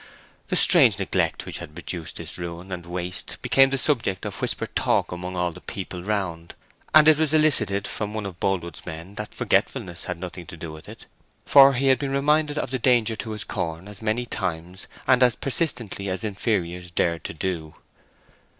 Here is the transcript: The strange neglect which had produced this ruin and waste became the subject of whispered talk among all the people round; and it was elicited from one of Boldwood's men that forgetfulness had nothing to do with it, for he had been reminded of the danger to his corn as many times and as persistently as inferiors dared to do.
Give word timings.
The 0.47 0.55
strange 0.55 0.97
neglect 0.97 1.45
which 1.45 1.59
had 1.59 1.75
produced 1.75 2.15
this 2.15 2.35
ruin 2.39 2.71
and 2.71 2.87
waste 2.87 3.37
became 3.43 3.69
the 3.69 3.77
subject 3.77 4.25
of 4.25 4.41
whispered 4.41 4.75
talk 4.75 5.11
among 5.11 5.35
all 5.37 5.51
the 5.51 5.61
people 5.61 6.01
round; 6.01 6.55
and 6.91 7.07
it 7.07 7.19
was 7.19 7.35
elicited 7.35 7.85
from 7.85 8.15
one 8.15 8.25
of 8.25 8.39
Boldwood's 8.39 8.83
men 8.83 9.13
that 9.13 9.35
forgetfulness 9.35 10.05
had 10.05 10.17
nothing 10.19 10.47
to 10.47 10.57
do 10.57 10.71
with 10.71 10.89
it, 10.89 11.05
for 11.45 11.73
he 11.73 11.89
had 11.89 11.99
been 11.99 12.09
reminded 12.09 12.57
of 12.57 12.71
the 12.71 12.79
danger 12.79 13.15
to 13.17 13.29
his 13.29 13.43
corn 13.43 13.87
as 13.87 14.01
many 14.01 14.25
times 14.25 14.87
and 15.05 15.21
as 15.21 15.35
persistently 15.35 16.09
as 16.09 16.23
inferiors 16.23 16.89
dared 16.89 17.23
to 17.25 17.33
do. 17.35 17.75